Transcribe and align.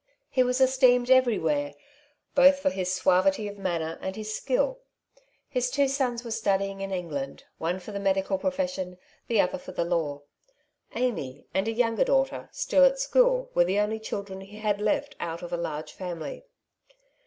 He 0.31 0.41
was 0.41 0.59
esteemed 0.59 1.11
every 1.11 1.37
where, 1.37 1.75
both 2.33 2.57
for 2.57 2.71
his 2.71 2.91
suavity 2.91 3.47
of 3.47 3.59
manner 3.59 3.99
and 4.01 4.17
Ids 4.17 4.33
skill. 4.33 4.79
His 5.47 5.69
two 5.69 5.87
sons 5.87 6.23
were 6.23 6.31
studying 6.31 6.81
in 6.81 6.89
England, 6.89 7.43
one 7.59 7.79
for 7.79 7.91
the 7.91 7.99
medical 7.99 8.39
profession, 8.39 8.97
the 9.27 9.39
other 9.39 9.59
for 9.59 9.73
the 9.73 9.85
law. 9.85 10.23
Amy, 10.95 11.45
and 11.53 11.67
a 11.67 11.71
younger 11.71 12.03
daughter, 12.03 12.49
still 12.51 12.83
at 12.83 12.99
school, 12.99 13.51
were 13.53 13.63
the 13.63 13.77
only 13.77 13.99
children 13.99 14.41
he 14.41 14.57
had 14.57 14.81
left 14.81 15.15
out 15.19 15.43
of 15.43 15.53
a 15.53 15.55
large 15.57 15.91
family. 15.93 16.45